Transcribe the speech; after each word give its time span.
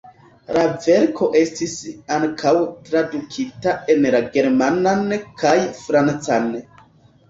La 0.55 0.61
verko 0.85 1.27
estis 1.41 1.75
ankaŭ 2.17 2.55
tradukita 2.89 3.77
en 3.97 4.05
la 4.19 4.25
germanan 4.41 5.17
kaj 5.47 5.57
francan. 5.87 6.55